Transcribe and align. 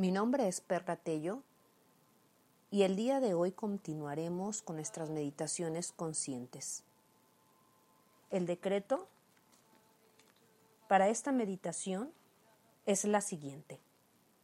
Mi 0.00 0.10
nombre 0.10 0.48
es 0.48 0.62
Perla 0.62 0.96
Tello 0.96 1.42
y 2.70 2.84
el 2.84 2.96
día 2.96 3.20
de 3.20 3.34
hoy 3.34 3.52
continuaremos 3.52 4.62
con 4.62 4.76
nuestras 4.76 5.10
meditaciones 5.10 5.92
conscientes. 5.92 6.84
El 8.30 8.46
decreto 8.46 9.08
para 10.88 11.10
esta 11.10 11.32
meditación 11.32 12.10
es 12.86 13.04
la 13.04 13.20
siguiente. 13.20 13.78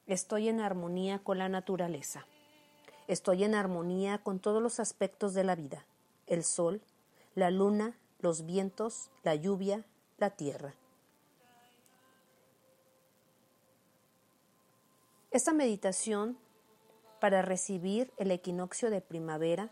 Estoy 0.06 0.50
en 0.50 0.60
armonía 0.60 1.20
con 1.20 1.38
la 1.38 1.48
naturaleza. 1.48 2.26
Estoy 3.08 3.44
en 3.44 3.54
armonía 3.54 4.18
con 4.18 4.40
todos 4.40 4.62
los 4.62 4.78
aspectos 4.78 5.32
de 5.32 5.44
la 5.44 5.54
vida, 5.54 5.86
el 6.26 6.44
sol, 6.44 6.82
la 7.34 7.50
luna, 7.50 7.96
los 8.18 8.44
vientos, 8.44 9.08
la 9.22 9.34
lluvia, 9.34 9.86
la 10.18 10.28
tierra. 10.28 10.74
Esta 15.36 15.52
meditación 15.52 16.38
para 17.20 17.42
recibir 17.42 18.10
el 18.16 18.30
equinoccio 18.30 18.88
de 18.88 19.02
primavera, 19.02 19.68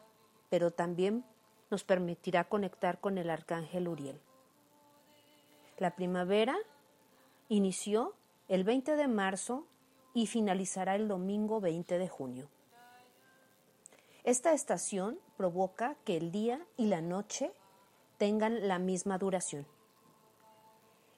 pero 0.51 0.73
también 0.73 1.25
nos 1.71 1.85
permitirá 1.85 2.45
conectar 2.45 3.01
con 3.01 3.17
el 3.17 3.31
arcángel 3.31 3.89
Uriel. 3.89 4.21
La 5.79 5.97
primavera 5.97 6.55
inició 7.49 8.13
el 8.49 8.63
20 8.65 8.95
de 8.95 9.09
marzo 9.09 9.67
y 10.13 10.27
finalizará 10.27 10.97
el 10.97 11.09
domingo 11.09 11.63
20 11.63 11.97
de 11.97 12.09
junio. 12.11 12.51
Esta 14.23 14.53
estación 14.53 15.19
provoca 15.39 15.97
que 16.05 16.19
el 16.19 16.31
día 16.31 16.61
y 16.77 16.89
la 16.89 17.01
noche 17.01 17.55
tengan 18.19 18.69
la 18.69 18.79
misma 18.79 19.17
duración. 19.17 19.67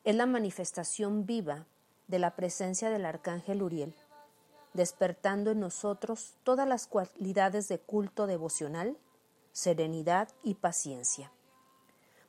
Es 0.04 0.14
la 0.14 0.26
manifestación 0.26 1.26
viva 1.26 1.66
de 2.06 2.20
la 2.20 2.36
presencia 2.36 2.90
del 2.90 3.06
arcángel 3.06 3.60
Uriel 3.60 3.92
despertando 4.76 5.50
en 5.50 5.60
nosotros 5.60 6.34
todas 6.44 6.68
las 6.68 6.86
cualidades 6.86 7.66
de 7.66 7.78
culto 7.78 8.26
devocional, 8.26 8.96
serenidad 9.52 10.28
y 10.42 10.54
paciencia. 10.54 11.32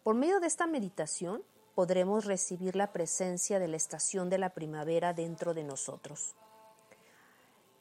Por 0.04 0.16
medio 0.16 0.40
de 0.40 0.48
esta 0.48 0.66
meditación 0.66 1.44
podremos 1.76 2.26
recibir 2.26 2.76
la 2.76 2.92
presencia 2.92 3.60
de 3.60 3.68
la 3.68 3.78
estación 3.78 4.30
de 4.30 4.40
la 4.40 4.50
primavera 4.50 5.14
dentro 5.14 5.54
de 5.54 5.64
nosotros, 5.64 6.36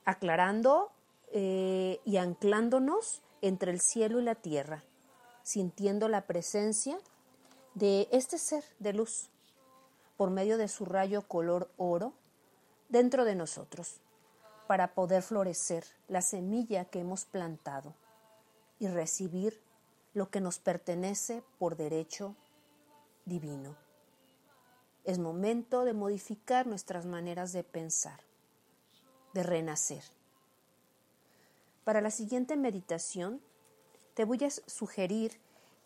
aclarando 0.05 0.91
eh, 1.33 2.01
y 2.05 2.19
anclándonos 2.19 3.23
entre 3.41 3.70
el 3.70 3.80
cielo 3.80 4.20
y 4.20 4.25
la 4.25 4.34
tierra, 4.34 4.83
sintiendo 5.42 6.08
la 6.08 6.27
presencia 6.27 6.98
de 7.75 8.08
este 8.11 8.39
ser 8.39 8.64
de 8.80 8.92
luz 8.92 9.30
por 10.17 10.30
medio 10.30 10.58
de 10.58 10.69
su 10.69 10.84
rayo 10.84 11.23
color 11.23 11.70
oro 11.77 12.12
dentro 12.89 13.25
de 13.25 13.34
nosotros 13.34 14.01
para 14.67 14.95
poder 14.95 15.22
florecer 15.22 15.84
la 16.09 16.22
semilla 16.22 16.84
que 16.84 17.00
hemos 17.00 17.25
plantado 17.25 17.95
y 18.78 18.89
recibir 18.89 19.61
lo 20.14 20.31
que 20.31 20.41
nos 20.41 20.58
pertenece 20.58 21.42
por 21.58 21.77
derecho 21.77 22.34
divino. 23.25 23.77
Es 25.05 25.19
momento 25.19 25.84
de 25.84 25.92
modificar 25.92 26.67
nuestras 26.67 27.06
maneras 27.06 27.53
de 27.53 27.62
pensar, 27.62 28.20
de 29.34 29.42
renacer. 29.42 30.03
Para 31.84 32.01
la 32.01 32.11
siguiente 32.11 32.56
meditación, 32.56 33.41
te 34.14 34.25
voy 34.25 34.42
a 34.45 34.51
sugerir 34.51 35.39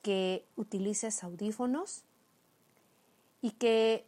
que 0.02 0.46
utilices 0.56 1.22
audífonos 1.22 2.04
y 3.42 3.50
que 3.52 4.06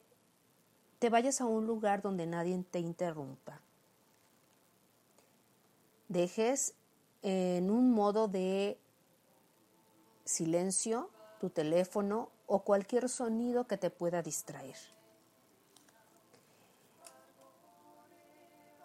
te 0.98 1.10
vayas 1.10 1.40
a 1.40 1.46
un 1.46 1.66
lugar 1.66 2.00
donde 2.00 2.26
nadie 2.26 2.64
te 2.70 2.78
interrumpa 2.78 3.60
dejes 6.12 6.74
en 7.22 7.70
un 7.70 7.92
modo 7.92 8.28
de 8.28 8.78
silencio 10.24 11.10
tu 11.40 11.50
teléfono 11.50 12.28
o 12.46 12.60
cualquier 12.60 13.08
sonido 13.08 13.66
que 13.66 13.78
te 13.78 13.90
pueda 13.90 14.22
distraer. 14.22 14.76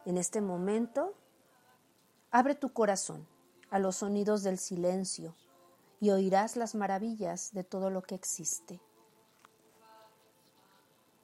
En 0.06 0.18
este 0.18 0.40
momento, 0.42 1.14
abre 2.32 2.56
tu 2.56 2.72
corazón 2.72 3.28
a 3.70 3.78
los 3.78 3.98
sonidos 3.98 4.42
del 4.42 4.58
silencio 4.58 5.36
y 6.00 6.12
oirás 6.12 6.56
las 6.56 6.76
maravillas 6.76 7.52
de 7.54 7.64
todo 7.64 7.90
lo 7.90 8.02
que 8.02 8.16
existe. 8.16 8.80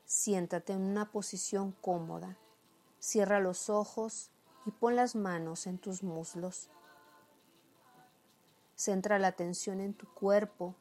Siéntate 0.06 0.74
en 0.74 0.82
una 0.82 1.12
posición 1.12 1.72
cómoda, 1.82 2.38
cierra 3.00 3.40
los 3.40 3.70
ojos 3.70 4.33
y 4.66 4.72
pon 4.72 4.96
las 4.96 5.16
manos 5.16 5.68
en 5.68 5.78
tus 5.78 6.04
muslos. 6.04 6.70
Centra 8.76 9.20
la 9.20 9.28
atención 9.28 9.80
en 9.80 9.94
tu 9.94 10.08
cuerpo. 10.08 10.76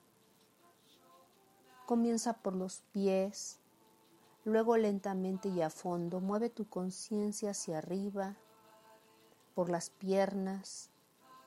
Comienza 1.87 2.34
por 2.34 2.54
los 2.54 2.82
pies, 2.93 3.59
luego 4.44 4.76
lentamente 4.76 5.48
y 5.48 5.62
a 5.62 5.70
fondo 5.70 6.20
mueve 6.20 6.48
tu 6.48 6.69
conciencia 6.69 7.50
hacia 7.50 7.78
arriba, 7.78 8.37
por 9.54 9.69
las 9.69 9.91
piernas, 9.91 10.91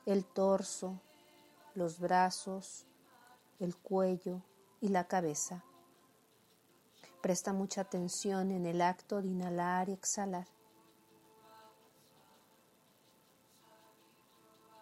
el 0.04 0.24
torso, 0.24 1.00
los 1.74 1.98
brazos, 1.98 2.86
el 3.58 3.76
cuello 3.76 4.42
y 4.80 4.88
la 4.88 5.08
cabeza. 5.08 5.64
Presta 7.20 7.52
mucha 7.52 7.80
atención 7.80 8.52
en 8.52 8.66
el 8.66 8.80
acto 8.80 9.20
de 9.20 9.28
inhalar 9.28 9.88
y 9.88 9.92
exhalar. 9.92 10.46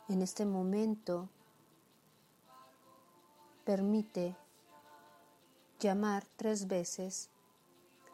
En 0.07 0.21
este 0.21 0.45
momento, 0.45 1.31
permite 3.65 4.37
llamar 5.81 6.27
tres 6.37 6.67
veces 6.67 7.31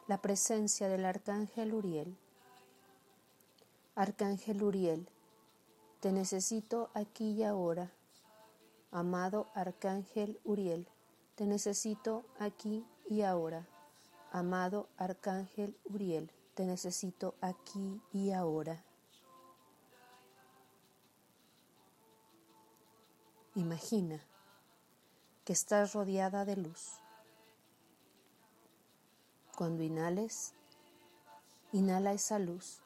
la 0.07 0.21
presencia 0.21 0.87
del 0.87 1.03
Arcángel 1.03 1.73
Uriel. 1.73 2.17
Arcángel 3.95 4.63
Uriel, 4.63 5.09
te 5.99 6.13
necesito 6.13 6.89
aquí 6.93 7.31
y 7.31 7.43
ahora. 7.43 7.91
Amado 8.91 9.47
Arcángel 9.53 10.39
Uriel, 10.45 10.87
te 11.35 11.45
necesito 11.45 12.23
aquí 12.39 12.85
y 13.09 13.23
ahora. 13.23 13.67
Amado 14.31 14.87
Arcángel 14.95 15.77
Uriel, 15.83 16.31
te 16.55 16.65
necesito 16.65 17.35
aquí 17.41 18.01
y 18.13 18.31
ahora. 18.31 18.81
Imagina 23.55 24.23
que 25.43 25.51
estás 25.51 25.91
rodeada 25.91 26.45
de 26.45 26.55
luz. 26.55 27.01
Cuando 29.57 29.83
inhales, 29.83 30.53
inhala 31.73 32.13
esa 32.13 32.39
luz, 32.39 32.81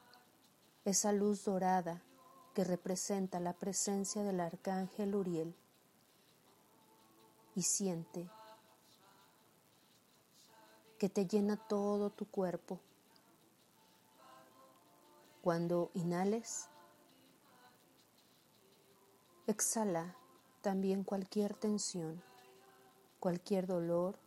esa 0.84 1.12
luz 1.12 1.44
dorada 1.44 2.02
que 2.52 2.64
representa 2.64 3.38
la 3.38 3.52
presencia 3.52 4.24
del 4.24 4.40
arcángel 4.40 5.14
Uriel 5.14 5.54
y 7.54 7.62
siente 7.62 8.28
que 10.98 11.08
te 11.08 11.28
llena 11.28 11.56
todo 11.56 12.10
tu 12.10 12.28
cuerpo. 12.28 12.80
Cuando 15.42 15.92
inhales, 15.94 16.68
exhala 19.46 20.16
también 20.66 21.04
cualquier 21.04 21.54
tensión, 21.54 22.20
cualquier 23.20 23.68
dolor 23.68 24.18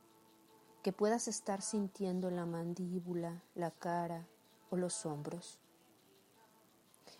que 0.81 0.93
puedas 0.93 1.27
estar 1.27 1.61
sintiendo 1.61 2.29
en 2.29 2.37
la 2.37 2.45
mandíbula, 2.45 3.43
la 3.55 3.71
cara 3.71 4.25
o 4.69 4.77
los 4.77 5.05
hombros. 5.05 5.59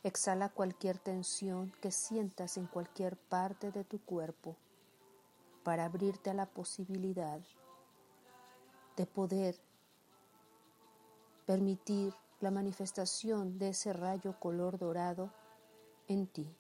Exhala 0.04 0.48
cualquier 0.48 1.00
tensión 1.00 1.74
que 1.82 1.92
sientas 1.92 2.56
en 2.56 2.66
cualquier 2.68 3.18
parte 3.18 3.74
de 3.74 3.84
tu 3.84 4.00
cuerpo 4.00 4.56
para 5.66 5.84
abrirte 5.84 6.30
a 6.30 6.34
la 6.34 6.46
posibilidad 6.46 7.42
de 8.96 9.06
poder 9.06 9.60
permitir 11.46 12.14
la 12.40 12.52
manifestación 12.52 13.60
de 13.60 13.72
ese 13.72 13.92
rayo 13.92 14.40
color 14.40 14.78
dorado 14.78 15.30
en 16.08 16.26
ti. 16.26 16.59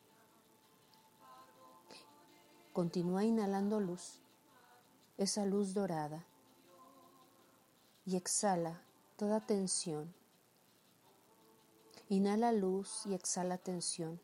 Continúa 2.80 3.26
inhalando 3.26 3.82
luz, 3.82 4.22
esa 5.18 5.44
luz 5.44 5.74
dorada, 5.74 6.24
y 8.06 8.16
exhala 8.16 8.82
toda 9.18 9.42
tensión. 9.42 10.14
Inhala 12.08 12.54
luz 12.54 13.06
y 13.06 13.16
exhala 13.16 13.58
tensión 13.58 14.22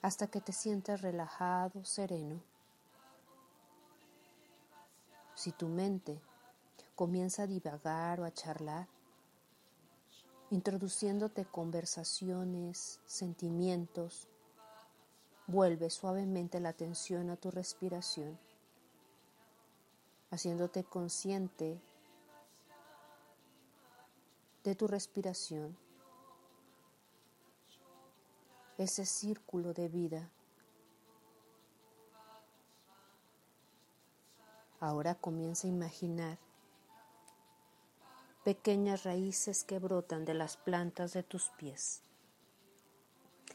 hasta 0.00 0.28
que 0.28 0.40
te 0.40 0.54
sientas 0.54 1.02
relajado, 1.02 1.84
sereno. 1.84 2.40
Si 5.34 5.52
tu 5.52 5.68
mente 5.68 6.18
comienza 6.94 7.42
a 7.42 7.46
divagar 7.46 8.20
o 8.20 8.24
a 8.24 8.32
charlar, 8.32 8.88
introduciéndote 10.48 11.44
conversaciones, 11.44 13.00
sentimientos. 13.04 14.28
Vuelve 15.48 15.90
suavemente 15.90 16.58
la 16.58 16.70
atención 16.70 17.30
a 17.30 17.36
tu 17.36 17.52
respiración, 17.52 18.36
haciéndote 20.30 20.82
consciente 20.82 21.80
de 24.64 24.74
tu 24.74 24.88
respiración, 24.88 25.76
ese 28.76 29.06
círculo 29.06 29.72
de 29.72 29.88
vida. 29.88 30.28
Ahora 34.80 35.14
comienza 35.14 35.68
a 35.68 35.70
imaginar 35.70 36.38
pequeñas 38.44 39.04
raíces 39.04 39.62
que 39.62 39.78
brotan 39.78 40.24
de 40.24 40.34
las 40.34 40.56
plantas 40.56 41.12
de 41.12 41.22
tus 41.22 41.50
pies 41.50 42.02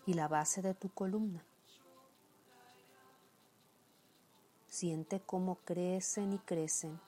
y 0.06 0.14
la 0.14 0.30
base 0.30 0.62
de 0.62 0.74
tu 0.74 0.90
columna. 0.90 1.44
Siente 4.82 5.20
cómo 5.20 5.60
crecen 5.64 6.34
y 6.34 6.40
crecen. 6.40 7.00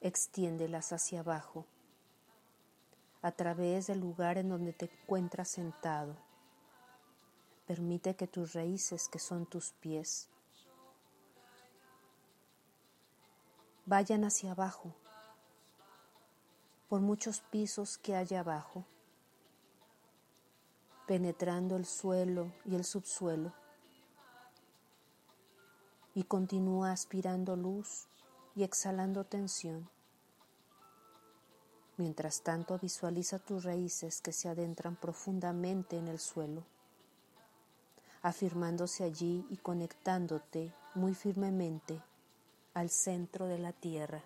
Extiéndelas 0.00 0.92
hacia 0.92 1.18
abajo, 1.18 1.66
a 3.20 3.32
través 3.32 3.88
del 3.88 3.98
lugar 3.98 4.38
en 4.38 4.48
donde 4.48 4.72
te 4.72 4.84
encuentras 4.84 5.48
sentado. 5.48 6.14
Permite 7.66 8.14
que 8.14 8.28
tus 8.28 8.52
raíces, 8.52 9.08
que 9.08 9.18
son 9.18 9.44
tus 9.44 9.72
pies, 9.72 10.28
vayan 13.84 14.22
hacia 14.22 14.52
abajo 14.52 14.94
por 16.88 17.00
muchos 17.00 17.40
pisos 17.40 17.98
que 17.98 18.14
hay 18.14 18.36
abajo, 18.36 18.84
penetrando 21.08 21.76
el 21.76 21.86
suelo 21.86 22.52
y 22.64 22.76
el 22.76 22.84
subsuelo, 22.84 23.63
y 26.14 26.24
continúa 26.24 26.92
aspirando 26.92 27.56
luz 27.56 28.06
y 28.54 28.62
exhalando 28.62 29.24
tensión. 29.24 29.88
Mientras 31.96 32.42
tanto 32.42 32.78
visualiza 32.78 33.38
tus 33.38 33.64
raíces 33.64 34.20
que 34.20 34.32
se 34.32 34.48
adentran 34.48 34.96
profundamente 34.96 35.96
en 35.96 36.08
el 36.08 36.18
suelo, 36.18 36.64
afirmándose 38.22 39.04
allí 39.04 39.46
y 39.50 39.56
conectándote 39.56 40.72
muy 40.94 41.14
firmemente 41.14 42.00
al 42.74 42.90
centro 42.90 43.46
de 43.46 43.58
la 43.58 43.72
tierra. 43.72 44.22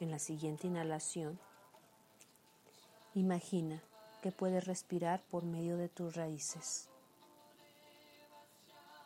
En 0.00 0.10
la 0.10 0.18
siguiente 0.18 0.66
inhalación, 0.66 1.38
imagina 3.14 3.80
que 4.22 4.30
puedes 4.30 4.64
respirar 4.64 5.20
por 5.30 5.42
medio 5.42 5.76
de 5.76 5.88
tus 5.88 6.14
raíces. 6.14 6.88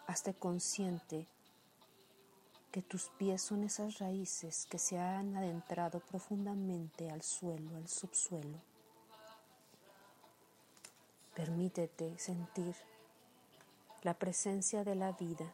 Hazte 0.07 0.35
consciente 0.35 1.27
que 2.71 2.83
tus 2.83 3.09
pies 3.19 3.41
son 3.41 3.65
esas 3.65 3.99
raíces 3.99 4.67
que 4.67 4.79
se 4.79 4.99
han 4.99 5.35
adentrado 5.35 6.01
profundamente 6.01 7.11
al 7.11 7.23
suelo, 7.23 7.75
al 7.77 7.89
subsuelo. 7.89 8.59
Permítete 11.35 12.19
sentir 12.19 12.77
la 14.03 14.15
presencia 14.15 14.85
de 14.85 14.95
la 14.95 15.13
vida. 15.13 15.51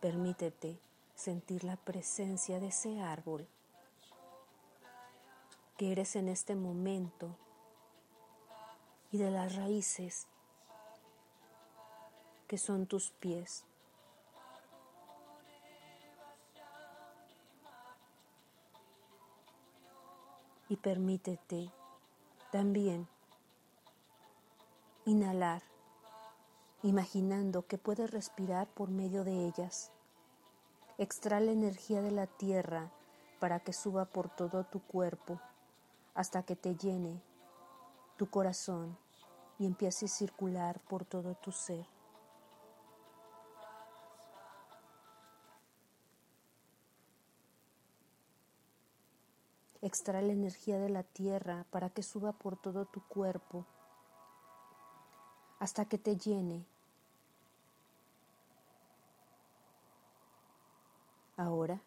Permítete 0.00 0.78
sentir 1.14 1.62
la 1.62 1.76
presencia 1.76 2.58
de 2.58 2.68
ese 2.68 3.00
árbol 3.00 3.46
que 5.78 5.92
eres 5.92 6.16
en 6.16 6.28
este 6.28 6.56
momento 6.56 7.36
y 9.12 9.18
de 9.18 9.30
las 9.30 9.54
raíces 9.54 10.26
que 12.48 12.58
son 12.58 12.86
tus 12.86 13.12
pies. 13.12 13.64
Y 20.68 20.76
permítete 20.76 21.70
también 22.50 23.06
inhalar, 25.04 25.62
imaginando 26.82 27.66
que 27.68 27.78
puedes 27.78 28.10
respirar 28.10 28.66
por 28.66 28.90
medio 28.90 29.22
de 29.22 29.46
ellas. 29.46 29.92
Extrae 30.98 31.40
la 31.40 31.52
energía 31.52 32.02
de 32.02 32.10
la 32.10 32.26
tierra 32.26 32.90
para 33.38 33.60
que 33.60 33.72
suba 33.72 34.06
por 34.06 34.28
todo 34.28 34.64
tu 34.64 34.80
cuerpo 34.80 35.40
hasta 36.18 36.42
que 36.42 36.56
te 36.56 36.74
llene 36.74 37.22
tu 38.16 38.28
corazón 38.28 38.98
y 39.56 39.66
empiece 39.66 40.06
a 40.06 40.08
circular 40.08 40.80
por 40.88 41.04
todo 41.04 41.36
tu 41.36 41.52
ser. 41.52 41.86
Extrae 49.80 50.22
la 50.22 50.32
energía 50.32 50.80
de 50.80 50.88
la 50.88 51.04
tierra 51.04 51.66
para 51.70 51.88
que 51.88 52.02
suba 52.02 52.32
por 52.32 52.56
todo 52.56 52.84
tu 52.84 53.00
cuerpo 53.06 53.64
hasta 55.60 55.84
que 55.84 55.98
te 55.98 56.16
llene 56.16 56.66
Ahora, 61.36 61.80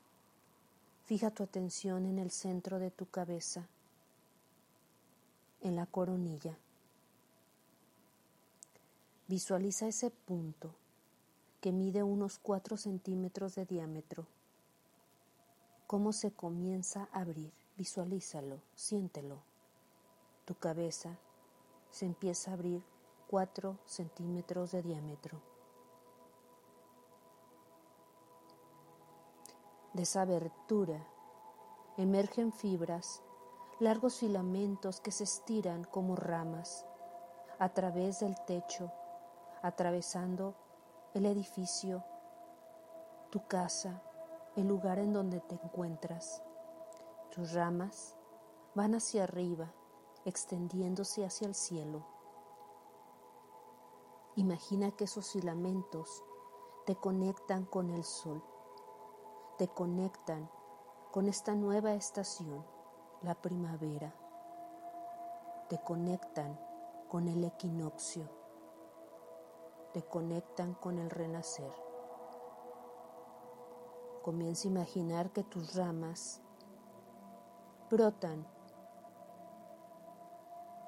fija 1.04 1.32
tu 1.32 1.44
atención 1.44 2.06
en 2.06 2.18
el 2.18 2.32
centro 2.32 2.80
de 2.80 2.90
tu 2.90 3.10
cabeza, 3.10 3.68
en 5.62 5.76
la 5.76 5.86
coronilla. 5.86 6.58
Visualiza 9.28 9.88
ese 9.88 10.10
punto 10.10 10.74
que 11.62 11.72
mide 11.72 12.04
unos 12.04 12.40
4 12.40 12.76
centímetros 12.76 13.56
de 13.56 13.66
diámetro. 13.66 14.26
Cómo 15.88 16.12
se 16.12 16.32
comienza 16.32 17.08
a 17.14 17.22
abrir. 17.22 17.54
Visualízalo, 17.78 18.60
siéntelo. 18.76 19.40
Tu 20.46 20.56
cabeza 20.56 21.18
se 21.92 22.06
empieza 22.06 22.52
a 22.52 22.56
abrir 22.56 22.84
4 23.30 23.78
centímetros 23.86 24.72
de 24.72 24.82
diámetro. 24.82 25.40
De 29.94 30.04
esa 30.04 30.22
abertura 30.24 31.06
emergen 31.98 32.52
fibras, 32.52 33.22
largos 33.82 34.20
filamentos 34.20 35.02
que 35.02 35.12
se 35.12 35.26
estiran 35.26 35.84
como 35.84 36.16
ramas 36.16 36.86
a 37.60 37.68
través 37.70 38.22
del 38.22 38.36
techo, 38.46 38.92
atravesando 39.62 40.56
el 41.14 41.26
edificio, 41.26 42.04
tu 43.32 43.46
casa, 43.48 44.02
el 44.56 44.68
lugar 44.68 45.00
en 45.00 45.12
donde 45.12 45.42
te 45.42 45.56
encuentras. 45.56 46.42
Tus 47.32 47.52
ramas 47.54 48.16
van 48.76 48.96
hacia 48.96 49.24
arriba, 49.24 49.74
extendiéndose 50.24 51.26
hacia 51.26 51.48
el 51.48 51.56
cielo. 51.56 52.06
Imagina 54.36 54.92
que 54.92 55.04
esos 55.04 55.32
filamentos 55.32 56.24
te 56.86 56.96
conectan 56.96 57.66
con 57.66 57.90
el 57.90 58.04
sol 58.06 58.42
te 59.62 59.68
conectan 59.68 60.50
con 61.12 61.28
esta 61.28 61.54
nueva 61.54 61.94
estación, 61.94 62.66
la 63.22 63.36
primavera. 63.36 64.14
Te 65.70 65.80
conectan 65.80 66.60
con 67.08 67.28
el 67.28 67.44
equinoccio. 67.44 68.28
Te 69.94 70.04
conectan 70.04 70.74
con 70.74 70.98
el 70.98 71.10
renacer. 71.10 71.72
Comienza 74.24 74.68
a 74.68 74.72
imaginar 74.72 75.32
que 75.32 75.44
tus 75.44 75.76
ramas 75.76 76.42
brotan 77.90 78.48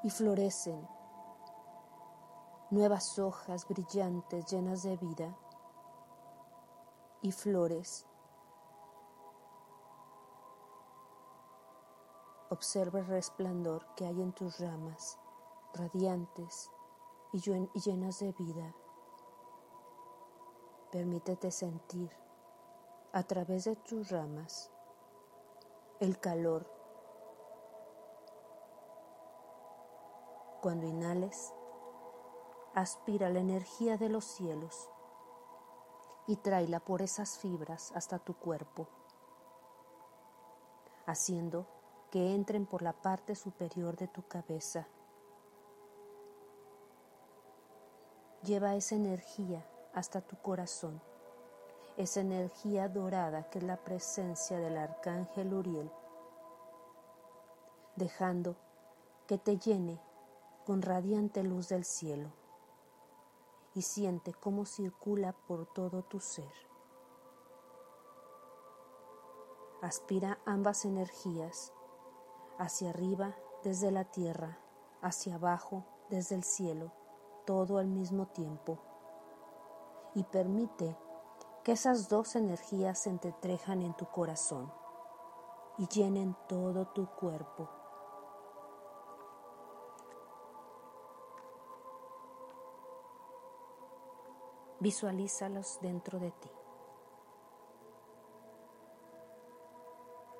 y 0.03 0.09
florecen 0.09 0.87
nuevas 2.71 3.19
hojas 3.19 3.67
brillantes 3.67 4.45
llenas 4.51 4.83
de 4.83 4.97
vida 4.97 5.37
y 7.21 7.31
flores 7.31 8.07
Observa 12.53 12.99
el 12.99 13.07
resplandor 13.07 13.83
que 13.95 14.05
hay 14.05 14.21
en 14.21 14.31
tus 14.31 14.59
ramas, 14.59 15.17
radiantes 15.73 16.69
y 17.31 17.39
llenas 17.39 18.19
de 18.19 18.31
vida. 18.33 18.75
Permítete 20.91 21.49
sentir 21.49 22.11
a 23.11 23.23
través 23.23 23.63
de 23.63 23.75
tus 23.75 24.11
ramas 24.11 24.69
el 25.99 26.19
calor. 26.19 26.71
Cuando 30.61 30.85
inhales, 30.85 31.51
aspira 32.75 33.31
la 33.31 33.39
energía 33.39 33.97
de 33.97 34.09
los 34.09 34.25
cielos 34.25 34.91
y 36.27 36.35
tráela 36.35 36.79
por 36.79 37.01
esas 37.01 37.39
fibras 37.39 37.91
hasta 37.95 38.19
tu 38.19 38.35
cuerpo, 38.35 38.87
haciendo 41.07 41.72
que 42.13 42.35
entren 42.35 42.67
por 42.67 42.83
la 42.83 42.93
parte 42.93 43.33
superior 43.33 43.97
de 43.97 44.07
tu 44.07 44.21
cabeza. 44.27 44.87
Lleva 48.43 48.75
esa 48.75 48.93
energía 48.93 49.65
hasta 49.95 50.21
tu 50.21 50.35
corazón, 50.37 51.01
esa 51.97 52.21
energía 52.21 52.87
dorada 52.87 53.49
que 53.49 53.57
es 53.57 53.63
la 53.63 53.77
presencia 53.77 54.59
del 54.59 54.77
arcángel 54.77 55.55
Uriel, 55.55 55.91
dejando 57.95 58.57
que 59.25 59.39
te 59.39 59.57
llene 59.57 59.99
con 60.67 60.83
radiante 60.83 61.41
luz 61.41 61.69
del 61.69 61.83
cielo 61.83 62.29
y 63.73 63.81
siente 63.81 64.35
cómo 64.35 64.65
circula 64.65 65.33
por 65.47 65.65
todo 65.65 66.03
tu 66.03 66.19
ser. 66.19 66.53
Aspira 69.81 70.37
ambas 70.45 70.85
energías, 70.85 71.73
hacia 72.57 72.89
arriba 72.89 73.35
desde 73.63 73.91
la 73.91 74.05
tierra, 74.05 74.57
hacia 75.01 75.35
abajo 75.35 75.85
desde 76.09 76.35
el 76.35 76.43
cielo, 76.43 76.91
todo 77.45 77.77
al 77.77 77.87
mismo 77.87 78.27
tiempo. 78.27 78.79
Y 80.15 80.23
permite 80.23 80.95
que 81.63 81.71
esas 81.71 82.09
dos 82.09 82.35
energías 82.35 82.99
se 82.99 83.09
entretrejan 83.09 83.81
en 83.81 83.93
tu 83.93 84.05
corazón 84.05 84.71
y 85.77 85.87
llenen 85.87 86.35
todo 86.47 86.87
tu 86.87 87.07
cuerpo. 87.07 87.69
Visualízalos 94.79 95.79
dentro 95.81 96.19
de 96.19 96.31
ti. 96.31 96.51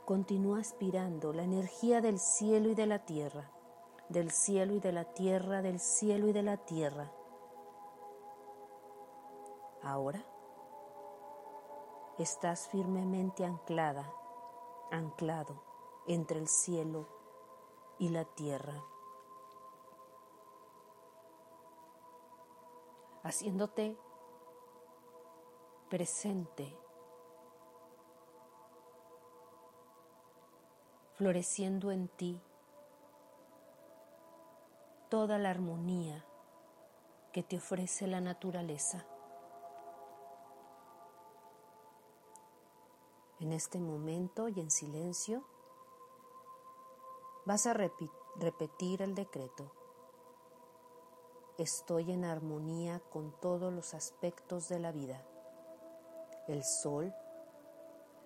Continúa 0.06 0.60
aspirando 0.60 1.32
la 1.32 1.44
energía 1.44 2.02
del 2.02 2.20
cielo 2.20 2.70
y 2.70 2.76
de 2.76 2.88
la 2.88 3.06
tierra, 3.06 3.50
del 4.10 4.32
cielo 4.32 4.74
y 4.74 4.80
de 4.82 4.92
la 4.92 5.06
tierra, 5.14 5.62
del 5.62 5.80
cielo 5.80 6.28
y 6.28 6.34
de 6.34 6.44
la 6.44 6.58
tierra. 6.58 7.10
Ahora 9.82 10.26
estás 12.18 12.68
firmemente 12.68 13.46
anclada, 13.46 14.14
anclado 14.92 15.64
entre 16.06 16.40
el 16.40 16.50
cielo 16.50 17.08
y 17.98 18.10
la 18.10 18.26
tierra, 18.26 18.84
haciéndote 23.24 23.98
presente, 25.90 26.83
floreciendo 31.16 31.92
en 31.92 32.08
ti 32.08 32.42
toda 35.10 35.38
la 35.38 35.50
armonía 35.50 36.26
que 37.32 37.44
te 37.44 37.58
ofrece 37.58 38.08
la 38.08 38.22
naturaleza. 38.22 39.06
En 43.40 43.52
este 43.52 43.80
momento 43.80 44.48
y 44.48 44.60
en 44.60 44.72
silencio 44.72 45.44
vas 47.46 47.66
a 47.66 47.74
repetir 47.74 49.02
el 49.02 49.16
decreto. 49.16 49.72
Estoy 51.58 52.12
en 52.12 52.26
armonía 52.26 53.00
con 53.12 53.32
todos 53.40 53.72
los 53.72 53.94
aspectos 53.94 54.70
de 54.70 54.80
la 54.80 54.92
vida 54.92 55.26
el 56.48 56.64
sol, 56.64 57.14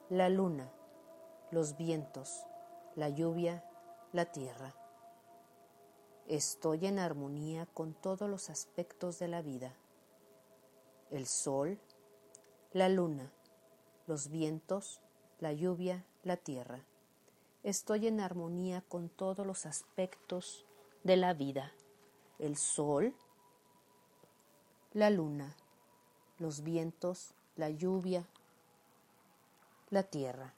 la 0.09 0.29
luna, 0.29 0.71
los 1.51 1.77
vientos, 1.77 2.45
la 2.97 3.09
lluvia, 3.09 3.63
la 4.11 4.25
tierra. 4.25 4.73
Estoy 6.25 6.87
en 6.87 6.97
armonía 6.97 7.67
con 7.67 7.93
todos 7.93 8.27
los 8.27 8.49
aspectos 8.49 9.19
de 9.19 9.27
la 9.27 9.43
vida. 9.43 9.75
El 11.11 11.27
sol, 11.27 11.79
la 12.73 12.89
luna, 12.89 13.31
los 14.07 14.29
vientos, 14.29 14.99
la 15.39 15.53
lluvia, 15.53 16.07
la 16.23 16.37
tierra. 16.37 16.81
Estoy 17.61 18.07
en 18.07 18.19
armonía 18.19 18.81
con 18.89 19.09
todos 19.09 19.45
los 19.45 19.67
aspectos 19.67 20.65
de 21.03 21.17
la 21.17 21.35
vida. 21.35 21.73
El 22.39 22.57
sol, 22.57 23.13
la 24.93 25.11
luna, 25.11 25.55
los 26.39 26.63
vientos, 26.63 27.35
la 27.57 27.69
lluvia, 27.69 28.25
la 29.91 30.01
tierra. 30.01 30.56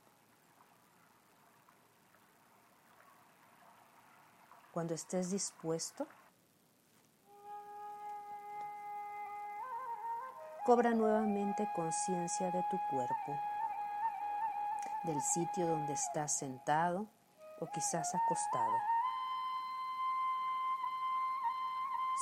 Cuando 4.80 4.94
estés 4.94 5.30
dispuesto, 5.30 6.08
cobra 10.66 10.92
nuevamente 10.92 11.70
conciencia 11.76 12.50
de 12.50 12.64
tu 12.72 12.80
cuerpo, 12.90 13.38
del 15.04 15.22
sitio 15.22 15.68
donde 15.68 15.92
estás 15.92 16.40
sentado 16.40 17.08
o 17.60 17.68
quizás 17.68 18.16
acostado. 18.16 18.78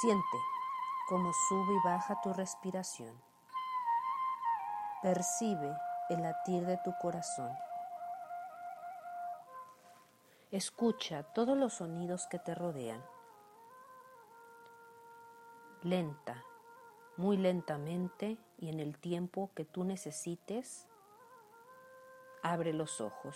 Siente 0.01 0.37
cómo 1.09 1.31
sube 1.33 1.75
y 1.75 1.87
baja 1.87 2.19
tu 2.21 2.33
respiración. 2.33 3.21
Percibe 5.03 5.77
el 6.09 6.23
latir 6.23 6.65
de 6.65 6.77
tu 6.77 6.91
corazón. 6.97 7.66
Escucha 10.51 11.23
todos 11.33 11.57
los 11.57 11.73
sonidos 11.73 12.25
que 12.27 12.39
te 12.39 12.55
rodean. 12.55 13.03
Lenta, 15.83 16.41
muy 17.17 17.35
lentamente 17.35 18.37
y 18.57 18.69
en 18.69 18.79
el 18.79 18.97
tiempo 18.97 19.51
que 19.55 19.65
tú 19.65 19.83
necesites, 19.83 20.87
abre 22.43 22.71
los 22.71 23.01
ojos. 23.01 23.35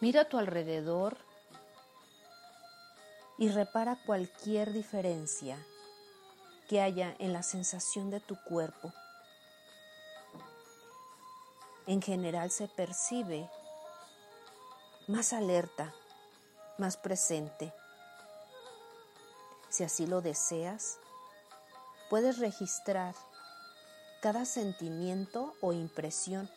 Mira 0.00 0.22
a 0.22 0.28
tu 0.28 0.36
alrededor 0.36 1.16
y 3.38 3.48
repara 3.48 3.98
cualquier 4.04 4.72
diferencia 4.74 5.58
que 6.68 6.82
haya 6.82 7.16
en 7.18 7.32
la 7.32 7.42
sensación 7.42 8.10
de 8.10 8.20
tu 8.20 8.36
cuerpo. 8.44 8.92
En 11.86 12.02
general 12.02 12.50
se 12.50 12.68
percibe 12.68 13.50
más 15.08 15.32
alerta, 15.32 15.94
más 16.78 16.96
presente. 16.96 17.72
Si 19.68 19.84
así 19.84 20.06
lo 20.06 20.20
deseas, 20.20 20.98
puedes 22.08 22.38
registrar 22.38 23.14
cada 24.20 24.44
sentimiento 24.44 25.54
o 25.60 25.72
impresión 25.72 26.50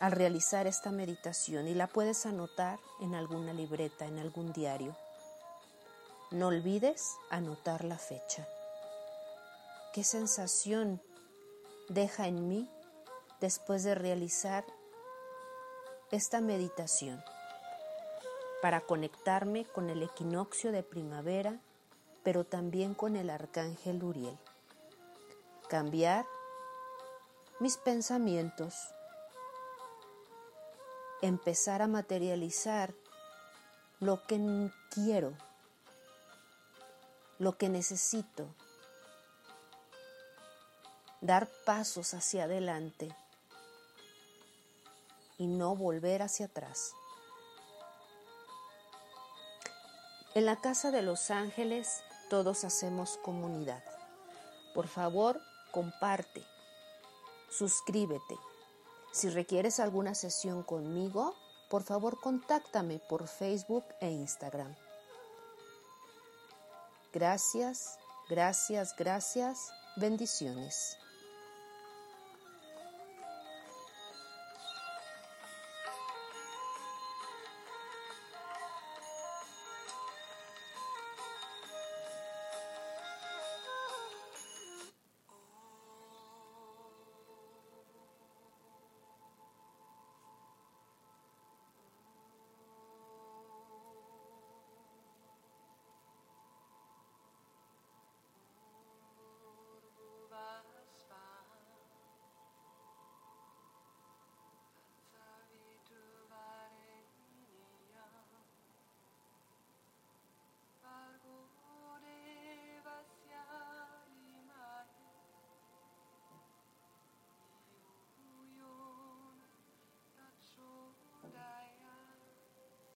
al 0.00 0.12
realizar 0.12 0.66
esta 0.66 0.90
meditación 0.90 1.68
y 1.68 1.74
la 1.74 1.86
puedes 1.86 2.24
anotar 2.24 2.80
en 3.00 3.14
alguna 3.14 3.52
libreta, 3.52 4.06
en 4.06 4.18
algún 4.18 4.52
diario. 4.52 4.96
No 6.30 6.48
olvides 6.48 7.16
anotar 7.28 7.84
la 7.84 7.98
fecha. 7.98 8.48
¿Qué 9.92 10.02
sensación 10.02 11.02
deja 11.88 12.26
en 12.28 12.48
mí 12.48 12.70
después 13.40 13.82
de 13.84 13.94
realizar 13.94 14.64
esta 16.10 16.40
meditación 16.40 17.22
para 18.62 18.80
conectarme 18.82 19.64
con 19.64 19.90
el 19.90 20.02
equinoccio 20.02 20.72
de 20.72 20.82
primavera, 20.82 21.58
pero 22.22 22.44
también 22.44 22.94
con 22.94 23.16
el 23.16 23.30
arcángel 23.30 24.02
Uriel? 24.02 24.38
Cambiar 25.68 26.26
mis 27.58 27.76
pensamientos, 27.76 28.74
empezar 31.22 31.82
a 31.82 31.86
materializar 31.86 32.92
lo 34.00 34.22
que 34.26 34.70
quiero 34.90 35.34
lo 37.40 37.56
que 37.56 37.70
necesito, 37.70 38.54
dar 41.22 41.48
pasos 41.64 42.12
hacia 42.12 42.44
adelante 42.44 43.08
y 45.40 45.46
no 45.46 45.74
volver 45.74 46.20
hacia 46.20 46.46
atrás. 46.46 46.92
En 50.34 50.44
la 50.44 50.60
Casa 50.60 50.90
de 50.90 51.00
los 51.00 51.30
Ángeles 51.30 52.04
todos 52.28 52.62
hacemos 52.62 53.18
comunidad. 53.24 53.82
Por 54.74 54.86
favor, 54.86 55.40
comparte, 55.72 56.44
suscríbete. 57.48 58.38
Si 59.12 59.30
requieres 59.30 59.80
alguna 59.80 60.14
sesión 60.14 60.62
conmigo, 60.62 61.34
por 61.70 61.84
favor 61.84 62.20
contáctame 62.20 63.00
por 63.08 63.26
Facebook 63.26 63.86
e 64.02 64.10
Instagram. 64.10 64.76
Gracias, 67.14 67.98
gracias, 68.28 68.94
gracias. 68.94 69.72
Bendiciones. 69.96 70.98